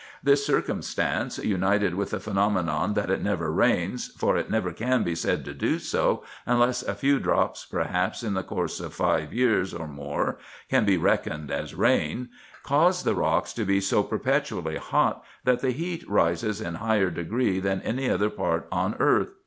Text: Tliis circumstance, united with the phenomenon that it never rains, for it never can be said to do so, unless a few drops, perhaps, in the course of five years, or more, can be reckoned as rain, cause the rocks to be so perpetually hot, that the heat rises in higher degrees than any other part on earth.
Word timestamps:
Tliis 0.25 0.39
circumstance, 0.39 1.37
united 1.37 1.93
with 1.93 2.09
the 2.09 2.19
phenomenon 2.19 2.95
that 2.95 3.11
it 3.11 3.21
never 3.21 3.51
rains, 3.51 4.07
for 4.07 4.35
it 4.35 4.49
never 4.49 4.73
can 4.73 5.03
be 5.03 5.13
said 5.13 5.45
to 5.45 5.53
do 5.53 5.77
so, 5.77 6.23
unless 6.47 6.81
a 6.81 6.95
few 6.95 7.19
drops, 7.19 7.65
perhaps, 7.67 8.23
in 8.23 8.33
the 8.33 8.41
course 8.41 8.79
of 8.79 8.95
five 8.95 9.31
years, 9.31 9.75
or 9.75 9.87
more, 9.87 10.39
can 10.71 10.85
be 10.85 10.97
reckoned 10.97 11.51
as 11.51 11.75
rain, 11.75 12.29
cause 12.63 13.03
the 13.03 13.13
rocks 13.13 13.53
to 13.53 13.63
be 13.63 13.79
so 13.79 14.01
perpetually 14.01 14.77
hot, 14.77 15.23
that 15.43 15.59
the 15.61 15.69
heat 15.69 16.03
rises 16.09 16.61
in 16.61 16.73
higher 16.81 17.11
degrees 17.11 17.61
than 17.61 17.79
any 17.83 18.09
other 18.09 18.31
part 18.31 18.67
on 18.71 18.95
earth. 18.97 19.29